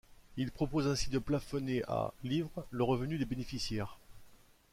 Il 0.35 0.49
propose 0.51 0.87
ainsi 0.87 1.11
de 1.11 1.19
plafonner 1.19 1.83
à 1.83 2.11
livres 2.23 2.65
le 2.71 2.81
revenu 2.83 3.19
des 3.19 3.25
bénéficiers. 3.25 3.83